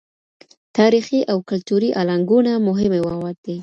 [0.77, 3.57] تاریخي او کلتوري الانګونه مهمې مواد دي.